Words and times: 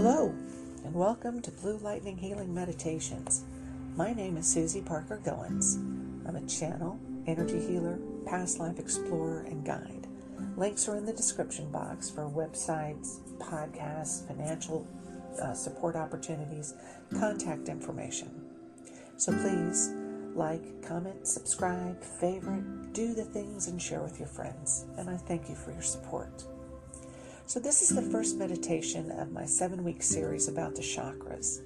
Hello, 0.00 0.32
and 0.84 0.94
welcome 0.94 1.42
to 1.42 1.50
Blue 1.50 1.76
Lightning 1.78 2.16
Healing 2.16 2.54
Meditations. 2.54 3.42
My 3.96 4.12
name 4.12 4.36
is 4.36 4.46
Susie 4.46 4.80
Parker 4.80 5.20
Goins. 5.24 5.74
I'm 6.24 6.36
a 6.36 6.46
channel, 6.46 7.00
energy 7.26 7.58
healer, 7.58 7.98
past 8.24 8.60
life 8.60 8.78
explorer, 8.78 9.40
and 9.48 9.66
guide. 9.66 10.06
Links 10.56 10.88
are 10.88 10.96
in 10.96 11.04
the 11.04 11.12
description 11.12 11.68
box 11.72 12.08
for 12.08 12.30
websites, 12.30 13.18
podcasts, 13.40 14.24
financial 14.28 14.86
uh, 15.42 15.52
support 15.52 15.96
opportunities, 15.96 16.74
contact 17.18 17.68
information. 17.68 18.30
So 19.16 19.32
please 19.32 19.92
like, 20.36 20.80
comment, 20.80 21.26
subscribe, 21.26 22.00
favorite, 22.04 22.92
do 22.92 23.14
the 23.14 23.24
things, 23.24 23.66
and 23.66 23.82
share 23.82 24.02
with 24.02 24.20
your 24.20 24.28
friends. 24.28 24.84
And 24.96 25.10
I 25.10 25.16
thank 25.16 25.48
you 25.48 25.56
for 25.56 25.72
your 25.72 25.82
support. 25.82 26.44
So, 27.48 27.58
this 27.58 27.80
is 27.80 27.88
the 27.88 28.02
first 28.02 28.36
meditation 28.36 29.10
of 29.12 29.32
my 29.32 29.46
seven 29.46 29.82
week 29.82 30.02
series 30.02 30.48
about 30.48 30.74
the 30.74 30.82
chakras. 30.82 31.62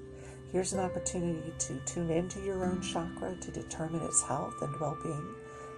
Here's 0.52 0.72
an 0.72 0.78
opportunity 0.78 1.52
to 1.58 1.80
tune 1.86 2.08
into 2.08 2.40
your 2.44 2.64
own 2.64 2.80
chakra 2.80 3.34
to 3.34 3.50
determine 3.50 4.00
its 4.02 4.22
health 4.22 4.62
and 4.62 4.78
well 4.78 4.96
being, 5.02 5.34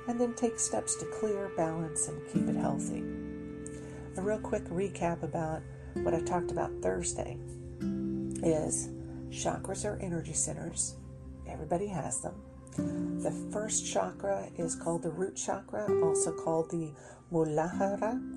and 0.06 0.20
then 0.20 0.34
take 0.34 0.58
steps 0.58 0.94
to 0.96 1.06
clear, 1.06 1.50
balance, 1.56 2.06
and 2.08 2.20
keep 2.30 2.46
it 2.54 2.60
healthy. 2.60 3.02
A 4.18 4.20
real 4.20 4.38
quick 4.40 4.64
recap 4.64 5.22
about 5.22 5.62
what 5.94 6.12
I 6.12 6.20
talked 6.20 6.50
about 6.50 6.82
Thursday 6.82 7.38
is 8.42 8.90
chakras 9.30 9.86
are 9.86 9.98
energy 10.02 10.34
centers, 10.34 10.96
everybody 11.48 11.86
has 11.86 12.20
them. 12.20 12.34
The 13.22 13.30
first 13.50 13.90
chakra 13.90 14.48
is 14.58 14.76
called 14.76 15.02
the 15.02 15.12
root 15.12 15.36
chakra, 15.36 15.90
also 16.04 16.30
called 16.30 16.70
the 16.70 16.90
Muladhara 17.32 18.33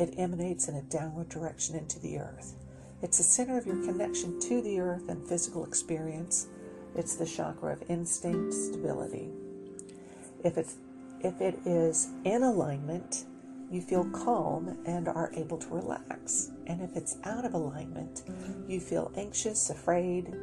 it 0.00 0.14
emanates 0.16 0.68
in 0.68 0.76
a 0.76 0.82
downward 0.82 1.28
direction 1.28 1.76
into 1.76 2.00
the 2.00 2.18
earth. 2.18 2.54
It's 3.02 3.18
the 3.18 3.24
center 3.24 3.58
of 3.58 3.66
your 3.66 3.82
connection 3.84 4.40
to 4.40 4.62
the 4.62 4.80
earth 4.80 5.08
and 5.08 5.26
physical 5.28 5.64
experience. 5.64 6.48
It's 6.96 7.16
the 7.16 7.26
chakra 7.26 7.74
of 7.74 7.82
instinct 7.88 8.54
stability. 8.54 9.28
If 10.42 10.56
it's 10.56 10.76
if 11.22 11.40
it 11.42 11.58
is 11.66 12.08
in 12.24 12.42
alignment, 12.42 13.24
you 13.70 13.82
feel 13.82 14.04
calm 14.06 14.78
and 14.86 15.06
are 15.06 15.30
able 15.34 15.58
to 15.58 15.68
relax. 15.68 16.50
And 16.66 16.80
if 16.80 16.96
it's 16.96 17.18
out 17.24 17.44
of 17.44 17.52
alignment, 17.52 18.22
you 18.66 18.80
feel 18.80 19.12
anxious, 19.16 19.68
afraid, 19.68 20.34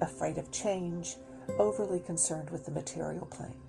afraid 0.00 0.38
of 0.38 0.50
change, 0.50 1.16
overly 1.58 2.00
concerned 2.00 2.48
with 2.48 2.64
the 2.64 2.70
material 2.70 3.26
plane. 3.26 3.63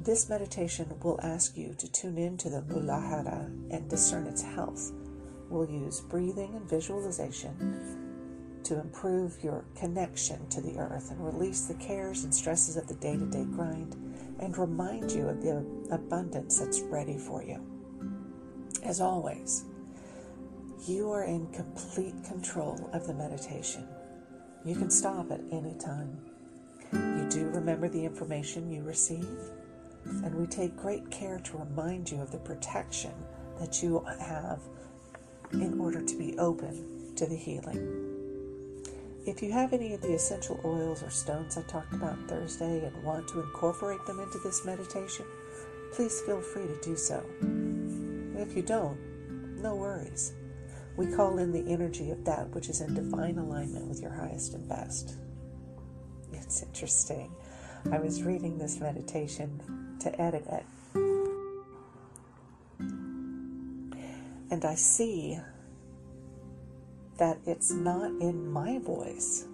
This 0.00 0.28
meditation 0.28 0.86
will 1.02 1.18
ask 1.24 1.56
you 1.56 1.74
to 1.76 1.90
tune 1.90 2.18
in 2.18 2.36
to 2.38 2.48
the 2.48 2.62
Muladhara 2.62 3.46
and 3.72 3.90
discern 3.90 4.28
its 4.28 4.42
health. 4.42 4.92
We'll 5.50 5.68
use 5.68 6.00
breathing 6.00 6.54
and 6.54 6.70
visualization 6.70 8.60
to 8.62 8.78
improve 8.78 9.42
your 9.42 9.64
connection 9.74 10.48
to 10.50 10.60
the 10.60 10.78
earth 10.78 11.10
and 11.10 11.24
release 11.24 11.62
the 11.62 11.74
cares 11.74 12.22
and 12.22 12.32
stresses 12.32 12.76
of 12.76 12.86
the 12.86 12.94
day 12.94 13.16
to 13.16 13.26
day 13.26 13.44
grind 13.44 13.96
and 14.38 14.56
remind 14.56 15.10
you 15.10 15.28
of 15.28 15.42
the 15.42 15.66
abundance 15.90 16.60
that's 16.60 16.80
ready 16.82 17.18
for 17.18 17.42
you. 17.42 17.60
As 18.84 19.00
always, 19.00 19.64
you 20.86 21.10
are 21.10 21.24
in 21.24 21.48
complete 21.48 22.22
control 22.22 22.88
of 22.92 23.08
the 23.08 23.14
meditation. 23.14 23.86
You 24.64 24.76
can 24.76 24.90
stop 24.90 25.32
at 25.32 25.40
any 25.50 25.74
time. 25.74 26.18
You 26.92 27.26
do 27.28 27.48
remember 27.48 27.88
the 27.88 28.04
information 28.04 28.70
you 28.70 28.82
receive 28.82 29.26
and 30.24 30.34
we 30.34 30.46
take 30.46 30.76
great 30.76 31.10
care 31.10 31.38
to 31.38 31.58
remind 31.58 32.10
you 32.10 32.20
of 32.20 32.30
the 32.30 32.38
protection 32.38 33.12
that 33.60 33.82
you 33.82 34.04
have 34.20 34.60
in 35.52 35.80
order 35.80 36.02
to 36.02 36.16
be 36.16 36.36
open 36.38 37.12
to 37.16 37.26
the 37.26 37.36
healing. 37.36 38.08
If 39.26 39.42
you 39.42 39.52
have 39.52 39.72
any 39.72 39.92
of 39.94 40.00
the 40.00 40.14
essential 40.14 40.60
oils 40.64 41.02
or 41.02 41.10
stones 41.10 41.58
I 41.58 41.62
talked 41.62 41.92
about 41.92 42.28
Thursday 42.28 42.84
and 42.86 43.04
want 43.04 43.28
to 43.28 43.40
incorporate 43.40 44.04
them 44.06 44.20
into 44.20 44.38
this 44.38 44.64
meditation, 44.64 45.26
please 45.92 46.20
feel 46.22 46.40
free 46.40 46.66
to 46.66 46.80
do 46.82 46.96
so. 46.96 47.22
if 48.38 48.56
you 48.56 48.62
don't, 48.62 48.98
no 49.60 49.74
worries. 49.74 50.32
We 50.96 51.06
call 51.14 51.38
in 51.38 51.52
the 51.52 51.70
energy 51.70 52.10
of 52.10 52.24
that 52.24 52.48
which 52.50 52.68
is 52.68 52.80
in 52.80 52.94
divine 52.94 53.38
alignment 53.38 53.86
with 53.86 54.00
your 54.00 54.12
highest 54.12 54.54
and 54.54 54.68
best. 54.68 55.16
It's 56.32 56.62
interesting. 56.62 57.32
I 57.92 57.98
was 57.98 58.22
reading 58.22 58.58
this 58.58 58.80
meditation 58.80 59.60
to 60.00 60.20
edit 60.20 60.46
it. 60.50 60.64
And 64.50 64.64
I 64.64 64.74
see 64.74 65.38
that 67.18 67.38
it's 67.46 67.70
not 67.70 68.10
in 68.20 68.50
my 68.50 68.78
voice, 68.78 69.44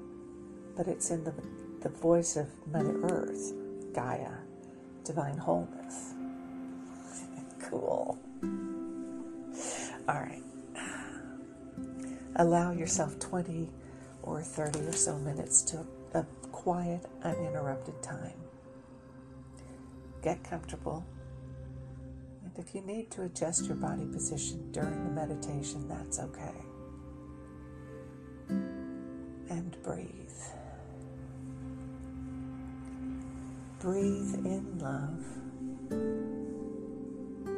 but 0.77 0.87
it's 0.87 1.11
in 1.11 1.25
the, 1.25 1.35
the 1.81 1.89
voice 1.89 2.37
of 2.37 2.47
Mother 2.71 3.01
Earth, 3.03 3.53
Gaia, 3.93 4.31
divine 5.05 5.39
wholeness. 5.39 6.15
cool. 7.69 8.19
All 10.09 10.21
right. 10.21 10.43
Allow 12.37 12.73
yourself 12.73 13.19
20 13.19 13.71
or 14.23 14.43
30 14.43 14.81
or 14.81 14.93
so 14.93 15.19
minutes 15.19 15.63
to 15.63 15.87
a 16.15 16.25
quiet, 16.51 17.05
uninterrupted 17.23 18.03
time 18.03 18.44
get 20.25 20.43
comfortable. 20.43 21.05
And 22.43 22.53
if 22.57 22.75
you 22.75 22.81
need 22.81 23.11
to 23.11 23.23
adjust 23.25 23.67
your 23.67 23.77
body 23.77 24.07
position 24.07 24.73
during 24.73 25.05
the 25.05 25.11
meditation, 25.11 25.87
that's 25.87 26.19
okay. 26.19 26.55
And 28.49 29.77
breathe. 29.83 30.09
Breathe 33.81 34.35
in 34.47 34.79
love 34.79 35.25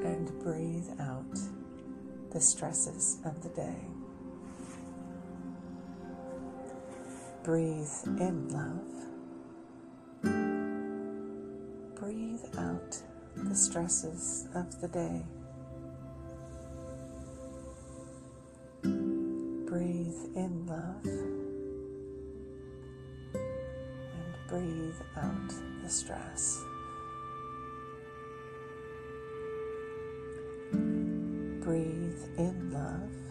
and 0.05 0.39
breathe 0.43 0.89
out 1.01 1.39
the 2.33 2.41
stresses 2.41 3.19
of 3.25 3.41
the 3.45 3.49
day. 3.51 3.79
Breathe 7.45 7.87
in 8.19 8.49
love 8.49 9.16
breathe 12.07 12.45
out 12.59 13.03
the 13.35 13.55
stresses 13.55 14.47
of 14.55 14.81
the 14.81 14.87
day. 14.87 15.27
Breathe 18.85 20.15
in 20.37 20.67
love 20.69 21.05
and 23.35 24.37
breathe 24.49 25.01
out 25.17 25.53
the 25.83 25.89
stress. 25.89 26.63
Breathe 31.65 32.23
in 32.39 32.71
love 32.73 33.26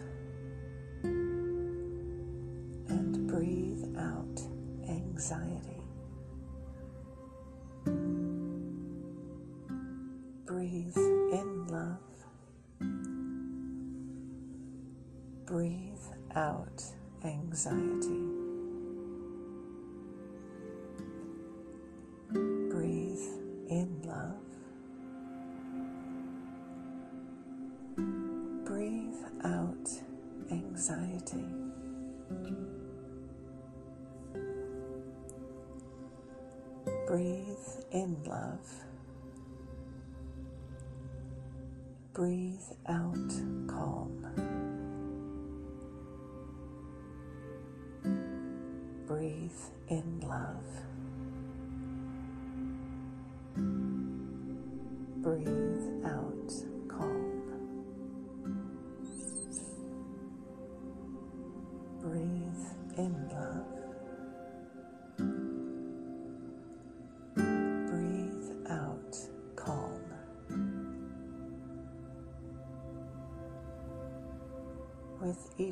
Breathe 10.76 10.98
in 11.32 11.66
love. 11.68 11.96
Breathe 15.46 16.06
out 16.34 16.82
anxiety. 17.24 18.45
Breathe 42.16 42.72
out 42.88 43.28
calm. 43.68 44.24
Breathe 49.06 49.50
in 49.88 50.20
love. 50.20 50.85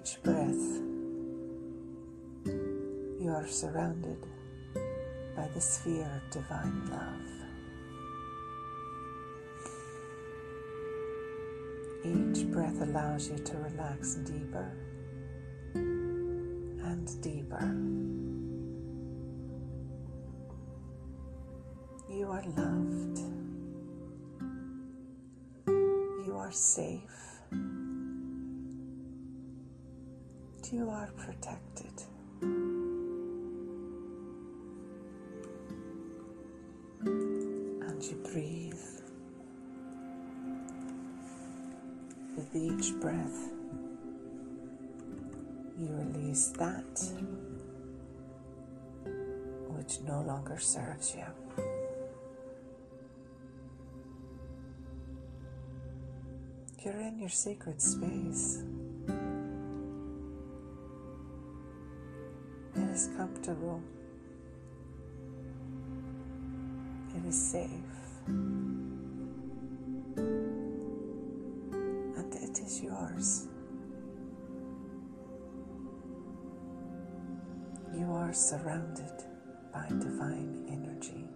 Each 0.05 0.23
breath. 0.23 0.83
You 2.45 3.31
are 3.31 3.47
surrounded 3.47 4.19
by 5.35 5.49
the 5.55 5.61
sphere 5.61 6.21
of 6.23 6.31
divine 6.31 6.91
love. 6.91 7.31
Each 12.05 12.47
breath 12.51 12.83
allows 12.83 13.31
you 13.31 13.39
to 13.39 13.57
relax 13.57 14.17
deeper 14.17 14.77
and 15.75 17.23
deeper. 17.23 17.65
You 22.11 22.27
are 22.27 22.45
loved. 22.59 23.21
You 26.27 26.37
are 26.37 26.53
safe. 26.53 27.34
You 30.75 30.91
are 30.91 31.09
protected. 31.17 32.03
And 37.01 38.03
you 38.03 38.17
breathe. 38.25 38.75
With 42.37 42.57
each 42.57 42.93
breath, 43.01 43.53
you 45.79 45.91
release 45.93 46.49
that 46.59 47.01
which 49.69 50.01
no 50.01 50.23
longer 50.23 50.59
serves 50.59 51.15
you. 51.15 51.65
You're 56.85 57.01
in 57.01 57.21
your 57.21 57.31
sacred 57.31 57.81
space. 57.81 58.65
Comfortable. 63.45 63.81
It 67.17 67.25
is 67.29 67.51
safe. 67.51 67.69
And 68.27 69.31
it 72.35 72.59
is 72.59 72.83
yours. 72.83 73.47
You 77.97 78.11
are 78.13 78.33
surrounded 78.33 79.13
by 79.73 79.87
divine 79.89 80.65
energy 80.69 81.29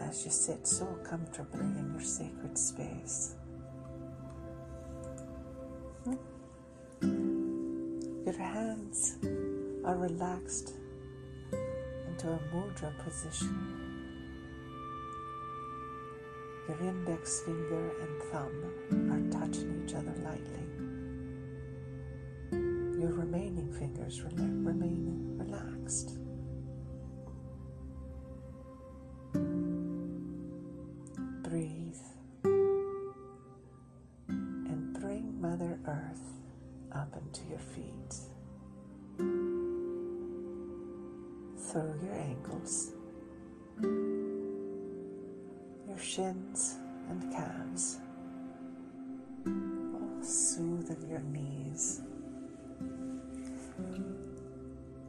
as 0.00 0.24
you 0.24 0.30
sit 0.30 0.66
so 0.66 0.86
comfortably 1.08 1.60
in 1.60 1.92
your 1.92 2.02
sacred 2.02 2.58
space. 2.58 3.36
Hmm? 6.04 6.14
Your 8.26 8.38
hands 8.38 9.16
are 9.88 9.96
relaxed 9.96 10.74
into 11.50 12.28
a 12.28 12.38
mudra 12.52 12.92
position. 13.02 13.56
Your 16.68 16.78
index 16.80 17.40
finger 17.40 17.90
and 18.02 18.22
thumb 18.30 18.52
are 19.10 19.40
touching 19.40 19.82
each 19.82 19.94
other 19.94 20.12
lightly. 20.22 20.66
Your 23.00 23.12
remaining 23.14 23.72
fingers 23.72 24.20
remain 24.20 25.38
relaxed. 25.38 26.18
Your 45.98 46.06
shins 46.06 46.76
and 47.10 47.32
calves, 47.32 47.98
all 49.46 50.22
soothing 50.22 51.08
your 51.10 51.18
knees, 51.20 52.02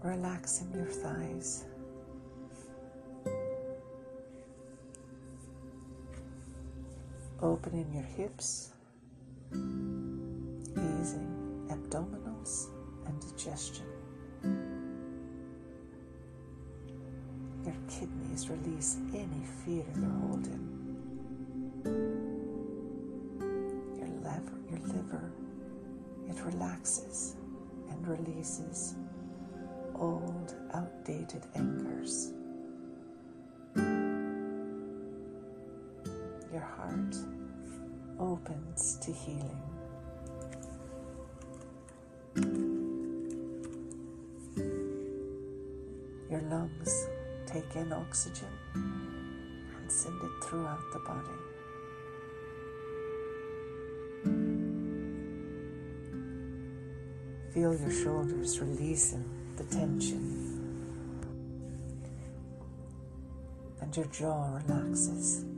relaxing 0.02 0.72
your 0.74 0.88
thighs. 0.88 1.66
Opening 7.42 7.94
your 7.94 8.04
hips, 8.04 8.72
easing 10.74 11.68
abdominals 11.70 12.70
and 13.06 13.22
digestion. 13.22 13.86
Your 17.64 17.76
kidneys 17.88 18.50
release 18.50 18.98
any 19.14 19.46
fear 19.64 19.86
they're 19.96 20.10
holding. 20.10 20.79
Relaxes 26.52 27.36
and 27.90 28.08
releases 28.08 28.96
old, 29.96 30.56
outdated 30.74 31.46
angers. 31.56 32.32
Your 36.52 36.68
heart 36.78 37.16
opens 38.20 38.98
to 39.02 39.12
healing. 39.12 39.62
Your 46.30 46.42
lungs 46.42 47.08
take 47.46 47.76
in 47.76 47.92
oxygen 47.92 48.48
and 48.76 49.92
send 49.92 50.22
it 50.24 50.44
throughout 50.44 50.82
the 50.94 51.00
body. 51.00 51.59
Feel 57.60 57.76
your 57.76 57.92
shoulders 57.92 58.58
releasing 58.62 59.26
the 59.58 59.66
tension, 59.66 60.24
and 63.82 63.98
your 63.98 64.06
jaw 64.06 64.62
relaxes. 64.66 65.49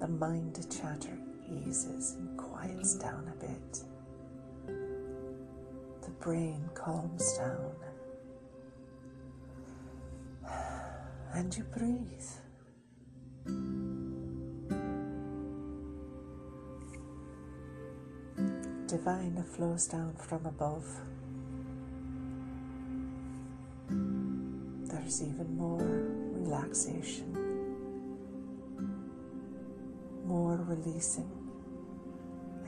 The 0.00 0.08
mind 0.08 0.54
to 0.54 0.68
chatter 0.68 1.16
eases 1.48 2.14
and 2.14 2.36
quiets 2.38 2.94
down 2.94 3.30
a 3.32 3.36
bit. 3.40 3.84
The 6.02 6.10
brain 6.20 6.68
calms 6.74 7.36
down. 7.36 7.74
And 11.34 11.56
you 11.56 11.64
breathe. 11.64 12.30
Divine 18.88 19.44
flows 19.44 19.86
down 19.86 20.14
from 20.16 20.46
above. 20.46 20.86
there's 24.90 25.22
even 25.22 25.56
more 25.56 25.82
relaxation, 26.32 27.36
releasing 30.70 31.28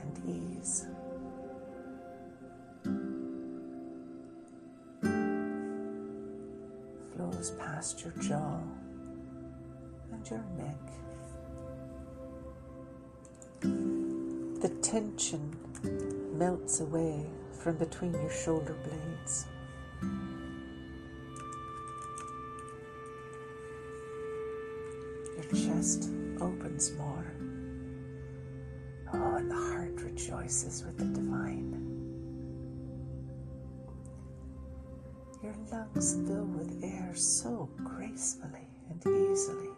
and 0.01 0.13
ease. 0.27 0.85
Flows 7.15 7.51
past 7.51 8.03
your 8.03 8.11
jaw 8.21 8.59
and 10.11 10.29
your 10.29 10.43
neck. 10.57 10.81
The 14.61 14.69
tension 14.81 15.55
melts 16.37 16.81
away 16.81 17.25
from 17.53 17.77
between 17.77 18.11
your 18.11 18.31
shoulder 18.31 18.75
blades. 18.83 19.45
Your 25.37 25.45
chest 25.51 26.09
opens 26.41 26.91
more. 26.97 27.33
The 29.49 29.55
heart 29.55 30.01
rejoices 30.01 30.83
with 30.85 30.97
the 30.97 31.05
divine. 31.05 31.71
Your 35.43 35.55
lungs 35.71 36.15
fill 36.25 36.45
with 36.45 36.81
air 36.83 37.11
so 37.15 37.69
gracefully 37.83 38.67
and 38.89 39.31
easily. 39.31 39.69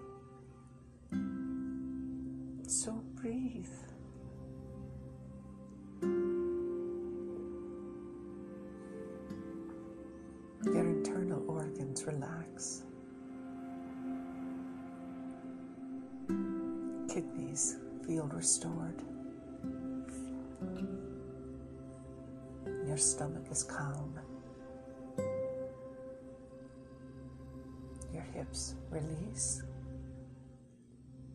Your 22.95 23.01
stomach 23.01 23.43
is 23.51 23.61
calm. 23.61 24.17
Your 28.13 28.23
hips 28.33 28.75
release. 28.89 29.63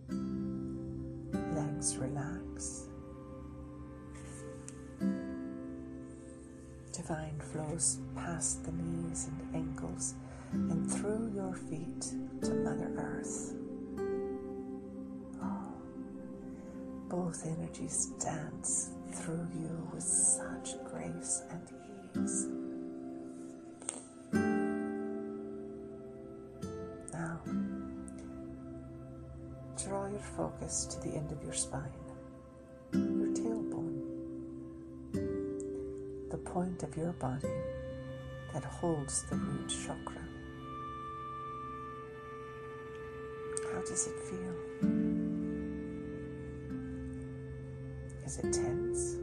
Legs 0.09 1.99
relax. 1.99 2.87
Divine 6.93 7.39
flows 7.53 7.99
past 8.17 8.65
the 8.65 8.73
knees 8.73 9.29
and 9.29 9.55
ankles 9.55 10.15
and 10.55 10.91
through 10.91 11.31
your 11.35 11.53
feet 11.53 12.15
to 12.41 12.55
Mother 12.55 12.91
Earth. 12.97 13.53
Oh, 15.43 15.75
both 17.11 17.47
energies 17.47 18.07
dance 18.19 18.93
through 19.13 19.47
you 19.55 19.91
with 19.93 20.03
grace 20.85 21.43
and 21.51 21.63
ease. 22.17 22.49
Now, 27.13 27.41
draw 29.83 30.09
your 30.09 30.21
focus 30.21 30.85
to 30.87 31.01
the 31.01 31.17
end 31.17 31.33
of 31.33 31.43
your 31.43 31.55
spine, 31.55 31.91
your 32.93 33.29
tailbone, 33.29 34.03
the 36.31 36.37
point 36.37 36.83
of 36.83 36.97
your 36.97 37.13
body 37.13 37.49
that 38.53 38.65
holds 38.65 39.25
the 39.31 39.37
root 39.37 39.69
chakra. 39.69 40.23
How 43.73 43.81
does 43.81 44.07
it 44.09 44.19
feel? 44.29 44.55
Is 48.27 48.39
it 48.39 48.53
tense 48.53 49.20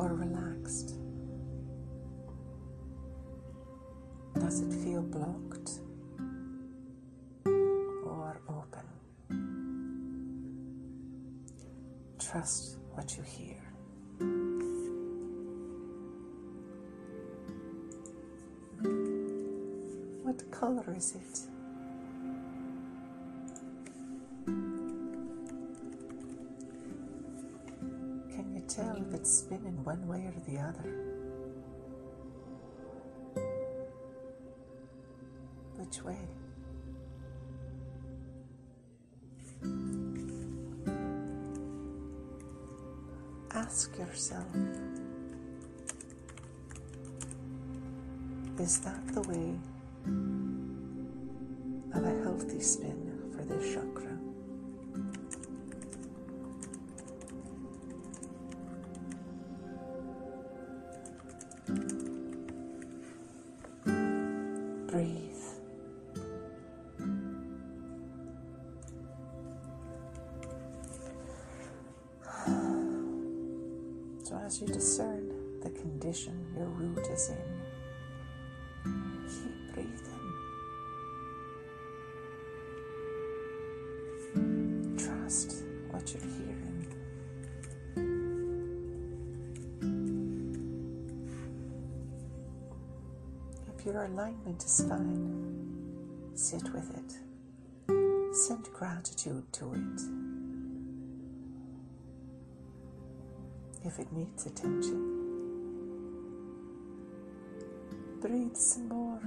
or 0.00 0.14
relaxed? 0.14 0.94
Does 4.34 4.60
it 4.60 4.72
feel 4.82 5.02
blocked 5.02 5.72
or 7.44 8.40
open? 8.48 8.86
Trust 12.18 12.78
what 12.94 13.14
you 13.18 13.22
hear. 13.24 13.60
What 20.22 20.50
color 20.50 20.94
is 20.96 21.14
it? 21.14 21.49
One 29.90 30.06
way 30.06 30.24
or 30.24 30.40
the 30.46 30.56
other? 30.56 30.88
Which 35.78 36.04
way? 36.04 36.16
Ask 43.52 43.98
yourself 43.98 44.46
Is 48.60 48.78
that 48.82 49.04
the 49.08 49.22
way 49.22 49.58
of 51.94 52.04
a 52.04 52.22
healthy 52.22 52.60
spin 52.60 53.32
for 53.34 53.44
this 53.44 53.74
chakra? 53.74 54.19
Your 93.92 94.04
alignment 94.04 94.62
is 94.62 94.84
fine, 94.88 96.30
sit 96.34 96.62
with 96.72 96.90
it. 96.94 98.34
Send 98.34 98.64
gratitude 98.72 99.52
to 99.54 99.74
it. 99.74 100.00
If 103.84 103.98
it 103.98 104.12
needs 104.12 104.46
attention, 104.46 105.00
breathe 108.20 108.54
some 108.54 108.88
more. 108.88 109.20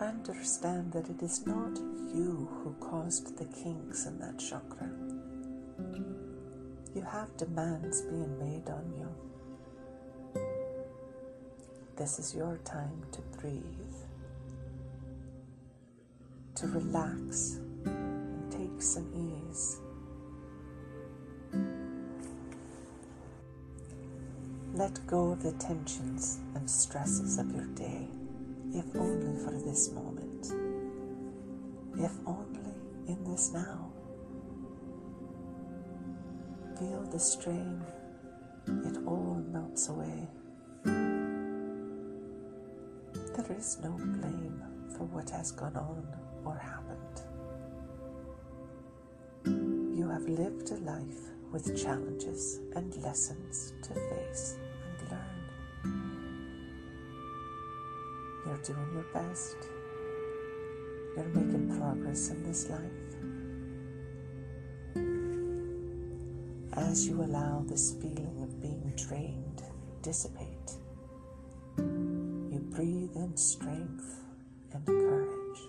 Understand 0.00 0.92
that 0.92 1.08
it 1.10 1.22
is 1.22 1.44
not 1.44 1.76
you 2.14 2.48
who 2.62 2.76
caused 2.78 3.36
the 3.36 3.46
kinks 3.46 4.06
in 4.06 4.18
that 4.20 4.38
chakra. 4.38 4.90
You 6.94 7.02
have 7.02 7.36
demands 7.36 8.02
being 8.02 8.38
made 8.38 8.68
on 8.68 8.92
you. 8.96 9.05
This 12.06 12.20
is 12.20 12.36
your 12.36 12.60
time 12.64 13.02
to 13.10 13.20
breathe, 13.40 13.96
to 16.54 16.68
relax 16.68 17.58
and 17.84 18.48
take 18.48 18.80
some 18.80 19.10
ease. 19.12 19.80
Let 24.72 25.04
go 25.08 25.32
of 25.32 25.42
the 25.42 25.50
tensions 25.54 26.38
and 26.54 26.70
stresses 26.70 27.38
of 27.40 27.50
your 27.50 27.66
day, 27.74 28.06
if 28.72 28.84
only 28.94 29.44
for 29.44 29.50
this 29.66 29.90
moment, 29.90 30.52
if 31.98 32.12
only 32.24 32.70
in 33.08 33.24
this 33.24 33.52
now. 33.52 33.90
Feel 36.78 37.02
the 37.10 37.18
strain, 37.18 37.82
it 38.68 38.96
all 39.08 39.42
melts 39.50 39.88
away. 39.88 40.28
There 43.36 43.56
is 43.58 43.78
no 43.82 43.90
blame 43.90 44.62
for 44.96 45.04
what 45.04 45.28
has 45.28 45.52
gone 45.52 45.76
on 45.76 46.06
or 46.44 46.56
happened. 46.56 47.20
You 49.94 50.08
have 50.08 50.26
lived 50.26 50.70
a 50.70 50.76
life 50.76 51.20
with 51.52 51.76
challenges 51.80 52.60
and 52.74 52.96
lessons 53.02 53.74
to 53.82 53.92
face 53.94 54.56
and 54.88 55.10
learn. 55.10 55.40
You're 58.46 58.62
doing 58.64 58.90
your 58.94 59.06
best. 59.12 59.56
You're 61.14 61.28
making 61.34 61.78
progress 61.78 62.30
in 62.30 62.42
this 62.42 62.70
life. 62.70 62.80
As 66.72 67.06
you 67.06 67.22
allow 67.22 67.62
this 67.66 67.92
feeling 68.00 68.40
of 68.42 68.62
being 68.62 68.92
drained 68.96 69.62
dissipate, 70.00 70.55
breathe 72.76 73.16
in 73.16 73.34
strength 73.34 74.20
and 74.74 74.84
courage. 74.84 75.60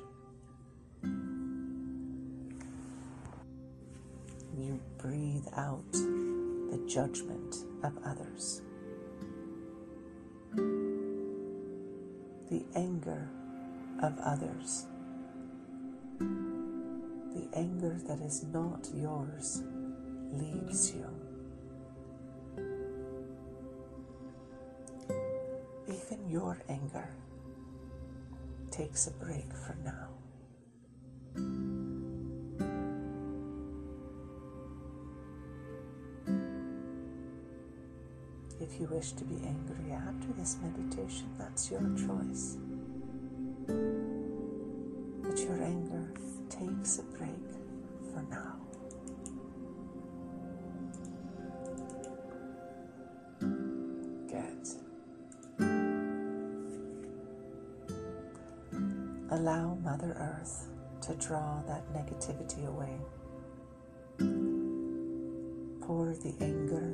You 4.57 4.77
breathe 4.97 5.47
out 5.55 5.89
the 5.93 6.83
judgment 6.85 7.63
of 7.81 7.93
others, 8.03 8.61
the 12.51 12.65
anger 12.75 13.29
of 14.03 14.19
others, 14.19 14.87
the 16.19 17.47
anger 17.55 17.97
that 18.05 18.19
is 18.19 18.43
not 18.51 18.89
yours 18.93 19.63
leaves 20.33 20.91
you. 20.91 21.26
Your 26.29 26.61
anger 26.67 27.07
takes 28.69 29.07
a 29.07 29.11
break 29.11 29.53
for 29.53 29.75
now. 29.83 30.09
If 38.59 38.79
you 38.79 38.87
wish 38.87 39.13
to 39.13 39.23
be 39.23 39.35
angry 39.45 39.93
after 39.93 40.33
this 40.37 40.57
meditation, 40.61 41.29
that's 41.37 41.71
your 41.71 41.81
choice. 41.95 42.57
But 45.23 45.39
your 45.39 45.63
anger 45.63 46.11
takes 46.49 46.99
a 46.99 47.03
break 47.03 47.31
for 48.11 48.23
now. 48.29 48.66
Allow 59.47 59.75
Mother 59.75 60.13
Earth 60.19 60.67
to 60.99 61.15
draw 61.15 61.61
that 61.67 61.87
negativity 61.93 62.67
away. 62.67 62.99
Pour 65.79 66.13
the 66.15 66.35
anger, 66.41 66.93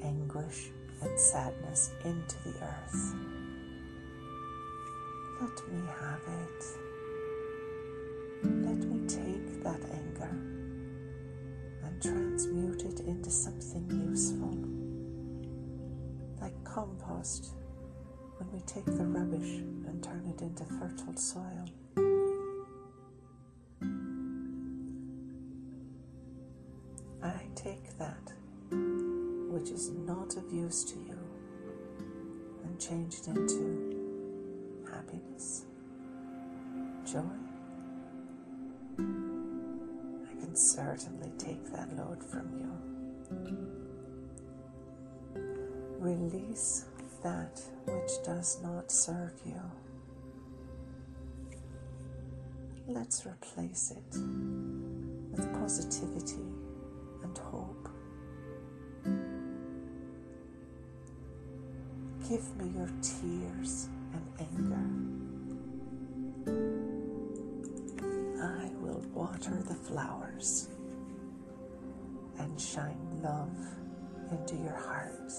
anguish, 0.00 0.70
and 1.02 1.18
sadness 1.18 1.90
into 2.04 2.36
the 2.44 2.54
earth. 2.62 3.14
Let 5.40 5.72
me 5.72 5.82
have 5.98 6.20
it. 6.44 6.64
Let 8.44 8.78
me 8.84 9.04
take 9.08 9.64
that 9.64 9.80
anger 9.92 10.30
and 11.82 12.00
transmute 12.00 12.84
it 12.84 13.00
into 13.00 13.28
something 13.28 13.90
useful, 14.08 14.56
like 16.40 16.54
compost 16.62 17.56
when 18.38 18.52
we 18.52 18.60
take 18.66 18.86
the 18.86 19.04
rubbish 19.04 19.64
into 20.42 20.64
fertile 20.64 21.16
soil. 21.16 21.64
I 27.22 27.46
take 27.54 27.96
that 27.98 28.32
which 29.48 29.70
is 29.70 29.90
not 29.90 30.36
of 30.36 30.52
use 30.52 30.82
to 30.84 30.98
you 30.98 31.18
and 32.64 32.80
change 32.80 33.14
it 33.14 33.28
into 33.28 34.84
happiness, 34.90 35.64
joy. 37.04 37.20
I 38.98 40.34
can 40.40 40.56
certainly 40.56 41.30
take 41.38 41.64
that 41.72 41.96
load 41.96 42.24
from 42.24 42.50
you. 42.58 42.72
Release 46.00 46.86
that 47.22 47.60
which 47.86 48.22
does 48.24 48.60
not 48.62 48.90
serve 48.90 49.34
you. 49.46 49.60
Let's 52.94 53.24
replace 53.24 53.90
it 53.92 54.18
with 55.30 55.50
positivity 55.54 56.44
and 57.22 57.38
hope. 57.38 57.88
Give 62.28 62.56
me 62.58 62.70
your 62.76 62.90
tears 63.00 63.88
and 64.12 64.26
anger. 64.40 64.86
I 68.42 68.68
will 68.82 69.02
water 69.14 69.62
the 69.66 69.74
flowers 69.74 70.68
and 72.38 72.60
shine 72.60 73.22
love 73.22 73.56
into 74.30 74.56
your 74.56 74.76
heart. 74.76 75.32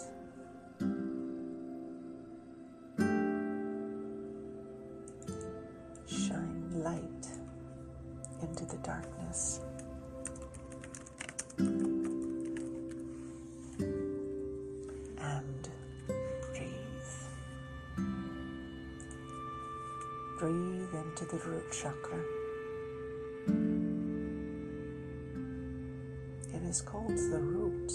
The 27.05 27.37
root 27.37 27.91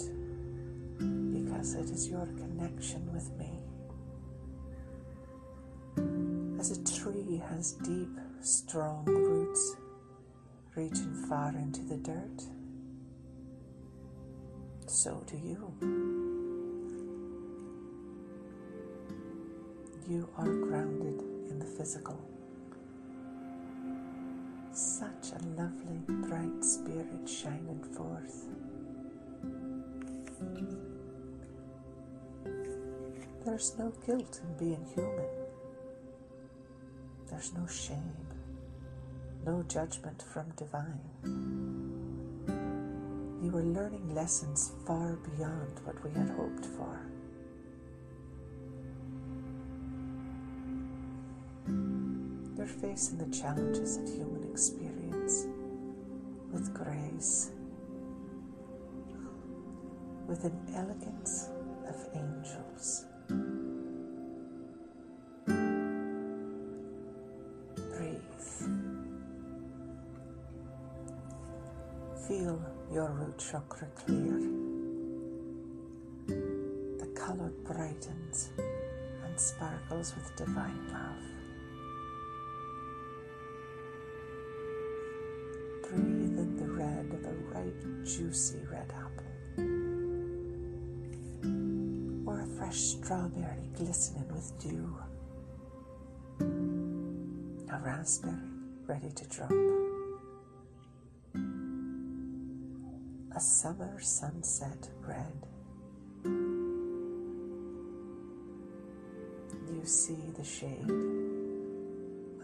because 1.33 1.73
it 1.73 1.89
is 1.89 2.07
your 2.07 2.25
connection 2.25 3.11
with 3.11 3.29
me. 3.37 3.49
As 6.59 6.71
a 6.71 6.83
tree 6.83 7.41
has 7.49 7.73
deep, 7.73 8.17
strong 8.41 9.05
roots 9.05 9.75
reaching 10.75 11.13
far 11.27 11.49
into 11.49 11.81
the 11.81 11.97
dirt, 11.97 12.43
so 14.87 15.23
do 15.25 15.37
you. 15.37 15.73
You 20.07 20.29
are 20.37 20.45
grounded 20.45 21.21
in 21.49 21.59
the 21.59 21.65
physical. 21.65 22.19
Such 24.71 25.33
a 25.33 25.43
lovely, 25.59 25.99
bright 26.07 26.63
spirit 26.63 27.27
shining 27.27 27.83
forth. 27.95 28.45
There's 33.45 33.77
no 33.77 33.91
guilt 34.05 34.41
in 34.43 34.57
being 34.57 34.85
human. 34.93 35.25
There's 37.29 37.53
no 37.53 37.65
shame, 37.67 38.27
no 39.45 39.63
judgment 39.63 40.21
from 40.21 40.49
divine. 40.55 40.99
You 43.41 43.57
are 43.57 43.63
learning 43.63 44.13
lessons 44.13 44.71
far 44.85 45.17
beyond 45.35 45.79
what 45.83 46.03
we 46.03 46.11
had 46.11 46.29
hoped 46.29 46.65
for. 46.65 46.99
You're 52.57 52.67
facing 52.67 53.17
the 53.17 53.35
challenges 53.35 53.97
of 53.97 54.07
human 54.07 54.43
experience 54.51 55.47
with 56.51 56.73
grace, 56.73 57.51
with 60.29 60.43
an 60.43 60.55
elegance 60.75 61.49
of 61.87 61.95
angels. 62.13 63.05
Breathe. 67.75 68.19
Feel 72.27 72.61
your 72.93 73.09
root 73.09 73.39
chakra 73.39 73.87
clear. 73.95 74.39
The 76.27 77.07
color 77.15 77.51
brightens 77.65 78.51
and 79.25 79.39
sparkles 79.39 80.13
with 80.15 80.35
divine 80.35 80.87
love. 80.93 81.25
Breathe 85.89 86.37
in 86.37 86.55
the 86.55 86.71
red 86.71 87.11
of 87.15 87.25
a 87.25 87.33
ripe, 87.51 87.83
juicy 88.05 88.59
red 88.71 88.93
apple, 88.95 89.25
fresh 92.69 92.81
strawberry 92.81 93.67
glistening 93.75 94.27
with 94.31 94.53
dew, 94.59 94.95
a 97.73 97.79
raspberry 97.79 98.35
ready 98.85 99.09
to 99.09 99.25
drop, 99.27 99.51
a 103.35 103.39
summer 103.39 103.99
sunset 103.99 104.87
red. 105.01 105.47
You 109.73 109.83
see 109.83 110.29
the 110.37 110.43
shade 110.43 110.91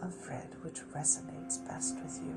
of 0.02 0.28
red 0.28 0.56
which 0.62 0.80
resonates 0.92 1.64
best 1.68 1.94
with 2.02 2.20
you. 2.24 2.36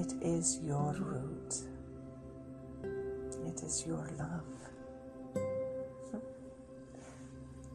It 0.00 0.14
is 0.22 0.60
your 0.62 0.94
root. 0.94 1.73
It 3.54 3.62
is 3.62 3.86
your 3.86 4.10
love. 4.18 4.42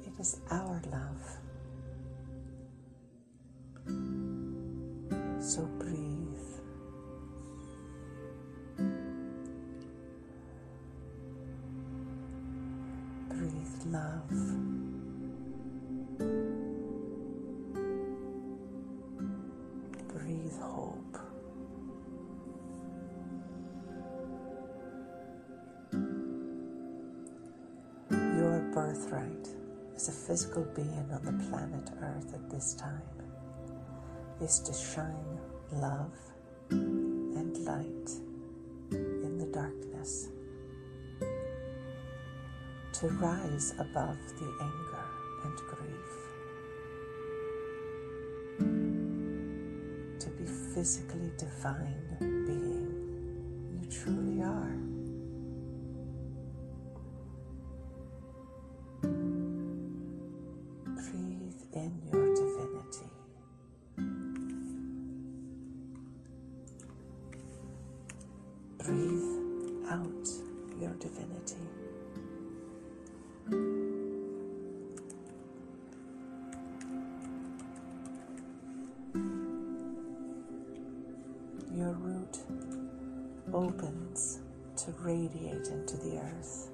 It 0.06 0.20
is 0.20 0.42
our 0.52 0.82
love. 0.92 1.38
So 5.42 5.62
breathe. 5.80 6.09
birthright 29.00 29.48
as 29.96 30.10
a 30.10 30.12
physical 30.12 30.64
being 30.76 31.10
on 31.12 31.24
the 31.24 31.32
planet 31.50 31.90
Earth 32.02 32.34
at 32.34 32.50
this 32.50 32.74
time. 32.74 33.02
Is 34.42 34.60
to 34.60 34.74
shine 34.74 35.40
love 35.74 36.14
and 36.70 37.58
light 37.66 38.10
in 38.92 39.38
the 39.38 39.48
darkness, 39.48 40.30
to 42.94 43.08
rise 43.20 43.74
above 43.80 44.18
the 44.40 44.54
anger 44.62 45.06
and 45.44 45.58
grief, 45.68 46.14
to 50.20 50.30
be 50.30 50.46
physically 50.74 51.32
divine 51.38 52.39
Your 81.80 81.94
root 81.94 82.40
opens 83.54 84.42
to 84.76 84.92
radiate 85.00 85.68
into 85.68 85.96
the 85.96 86.18
earth. 86.18 86.72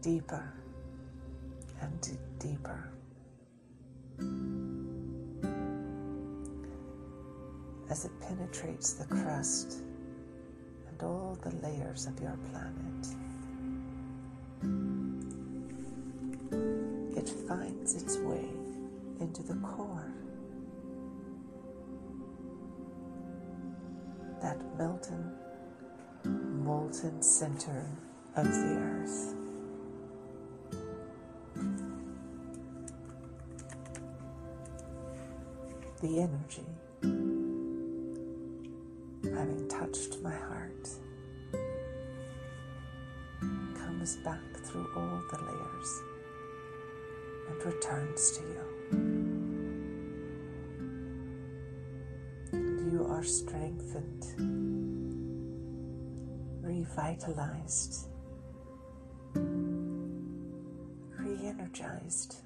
Deeper 0.00 0.50
and 1.82 2.00
d- 2.00 2.12
deeper. 2.38 2.90
As 7.90 8.06
it 8.06 8.12
penetrates 8.22 8.94
the 8.94 9.04
crust 9.04 9.82
and 10.88 11.02
all 11.02 11.36
the 11.42 11.54
layers 11.56 12.06
of 12.06 12.18
your 12.18 12.38
planet, 12.50 13.08
it 17.14 17.28
finds 17.46 17.94
its 17.94 18.16
way 18.16 18.48
into 19.20 19.42
the 19.42 19.56
core. 19.56 20.14
Melting, 24.78 25.32
molten 26.24 27.20
center 27.20 27.84
of 28.36 28.46
the 28.46 28.76
earth. 28.76 29.34
The 36.00 36.20
energy 36.20 36.62
having 39.24 39.68
touched 39.68 40.20
my 40.22 40.30
heart 40.30 40.88
comes 43.74 44.16
back 44.18 44.40
through 44.64 44.88
all 44.94 45.20
the 45.32 45.38
layers 45.42 46.02
and 47.50 47.64
returns 47.66 48.30
to 48.38 48.42
you. 48.42 48.64
And 52.52 52.92
you 52.92 53.04
are 53.06 53.24
strengthened, 53.24 54.24
revitalized, 56.88 58.08
re 61.18 61.46
energized. 61.46 62.36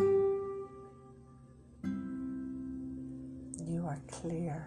You 3.64 3.86
are 3.86 4.00
clear, 4.10 4.66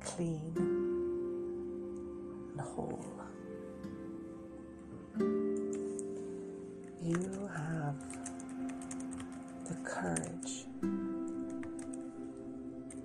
clean, 0.00 0.52
and 2.52 2.60
whole. 2.60 3.04
You 7.02 7.50
have 7.54 7.96
the 9.68 9.74
courage 9.84 10.64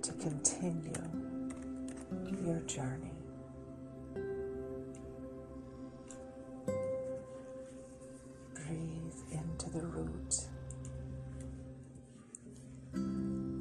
to 0.02 0.12
continue 0.12 1.02
your 2.44 2.60
journey. 2.60 3.19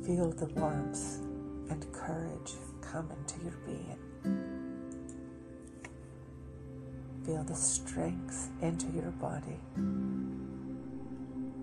Feel 0.10 0.32
the 0.32 0.48
warmth 0.48 1.20
and 1.70 1.86
courage 1.94 2.54
come 2.82 3.12
into 3.12 3.44
your 3.44 3.54
being. 3.64 4.00
Feel 7.24 7.44
the 7.44 7.54
strength 7.54 8.50
into 8.64 8.88
your 8.88 9.12
body, 9.12 9.60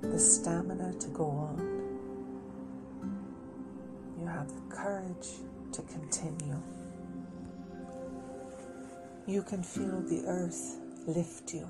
the 0.01 0.17
stamina 0.17 0.95
to 0.95 1.09
go 1.09 1.25
on. 1.25 1.59
You 4.21 4.29
have 4.29 4.47
the 4.47 4.77
courage 4.77 5.29
to 5.73 5.83
continue. 5.83 6.63
You 9.27 9.43
can 9.43 9.65
feel 9.65 10.03
the 10.03 10.23
earth 10.25 10.79
lift 11.09 11.53
you, 11.53 11.67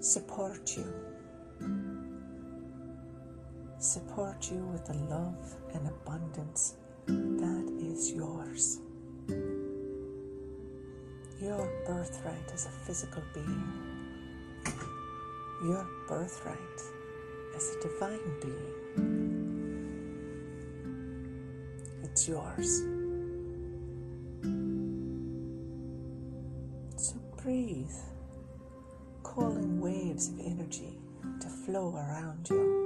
support 0.00 0.76
you, 0.76 0.92
support 3.80 4.50
you 4.50 4.58
with 4.66 4.84
the 4.84 4.92
love 4.92 5.56
and 5.72 5.88
abundance 5.88 6.74
that 7.06 7.78
is 7.80 8.12
yours. 8.12 8.78
Your 11.40 11.66
birthright 11.86 12.52
as 12.52 12.66
a 12.66 12.70
physical 12.84 13.22
being, 13.32 13.72
your 15.64 15.86
birthright 16.06 16.58
as 17.56 17.74
a 17.74 17.80
divine 17.80 18.20
being. 18.42 18.74
It's 22.04 22.28
yours. 22.28 22.82
So 26.96 27.14
breathe, 27.42 27.88
calling 29.22 29.80
waves 29.80 30.28
of 30.28 30.38
energy 30.40 30.98
to 31.40 31.48
flow 31.48 31.96
around 31.96 32.50
you. 32.50 32.79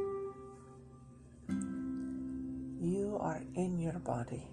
In 3.56 3.78
your 3.78 3.98
body. 4.00 4.48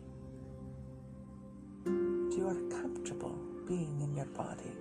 You 1.85 2.47
are 2.47 2.81
comfortable 2.81 3.35
being 3.67 3.99
in 4.01 4.15
your 4.15 4.27
body. 4.27 4.71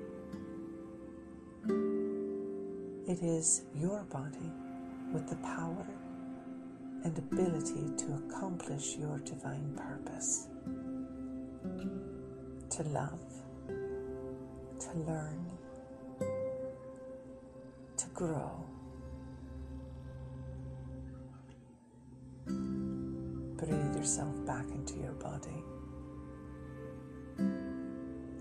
It 3.11 3.23
is 3.23 3.63
your 3.75 4.03
body 4.05 4.53
with 5.13 5.29
the 5.29 5.37
power 5.37 5.87
and 7.05 7.17
ability 7.17 7.91
to 7.97 8.23
accomplish 8.27 8.97
your 8.97 9.19
divine 9.21 9.75
purpose. 9.75 10.49
To 12.71 12.83
love, 12.85 13.21
to 13.69 14.99
learn, 14.99 15.51
to 17.97 18.07
grow. 18.13 18.65
Yourself 24.01 24.35
back 24.47 24.65
into 24.71 24.97
your 24.97 25.13
body. 25.13 25.63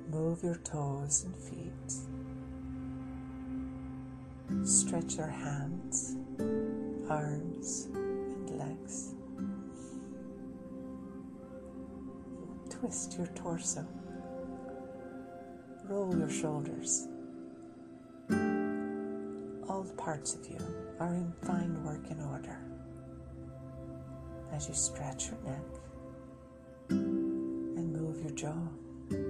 Move 0.09 0.41
your 0.41 0.55
toes 0.63 1.25
and 1.25 1.35
feet. 1.35 1.91
Stretch 4.65 5.17
your 5.17 5.27
hands, 5.27 6.15
arms, 7.09 7.89
and 7.93 8.49
legs. 8.57 9.15
Twist 12.69 13.17
your 13.17 13.27
torso. 13.27 13.85
Roll 15.89 16.17
your 16.17 16.29
shoulders. 16.29 17.09
All 19.67 19.83
parts 19.97 20.35
of 20.35 20.47
you 20.47 20.57
are 21.01 21.15
in 21.15 21.33
fine 21.45 21.83
working 21.83 22.21
order. 22.21 22.61
As 24.59 24.67
you 24.67 24.73
stretch 24.73 25.27
your 25.27 25.37
neck 25.45 25.63
and 26.89 27.93
move 27.93 28.19
your 28.19 28.31
jaw. 28.31 28.67
And 29.09 29.21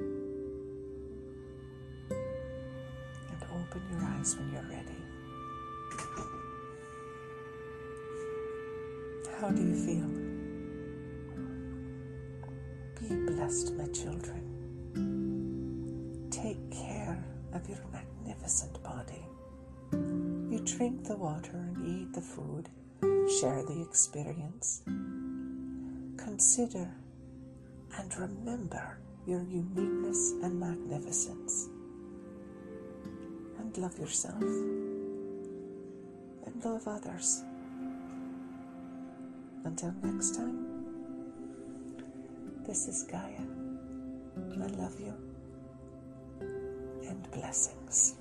open 3.44 3.82
your 3.92 4.04
eyes 4.06 4.36
when 4.36 4.52
you're 4.52 4.64
ready. 4.64 4.98
How 9.40 9.52
do 9.52 9.62
you 9.62 9.76
feel? 9.76 10.08
Be 13.00 13.16
blessed, 13.32 13.76
my 13.76 13.86
children. 13.90 14.42
Take 16.32 16.72
care 16.72 17.24
of 17.54 17.70
your 17.70 17.86
magnificent 17.94 18.82
body. 18.82 19.28
You 19.92 20.60
drink 20.66 21.04
the 21.04 21.18
water 21.18 21.52
and 21.54 21.86
eat 21.86 22.14
the 22.14 22.22
food, 22.22 22.68
share 23.40 23.62
the 23.62 23.80
experience. 23.88 24.82
Consider 26.40 26.88
and 27.98 28.18
remember 28.18 28.98
your 29.28 29.44
uniqueness 29.44 30.36
and 30.42 30.58
magnificence. 30.58 31.68
And 33.60 33.78
love 33.78 34.00
yourself. 34.00 34.42
And 36.42 36.64
love 36.64 36.88
others. 36.88 37.44
Until 39.66 39.94
next 40.02 40.36
time, 40.36 40.86
this 42.66 42.88
is 42.88 43.04
Gaia. 43.04 43.44
I 44.38 44.68
love 44.78 44.98
you 44.98 45.14
and 47.06 47.30
blessings. 47.32 48.16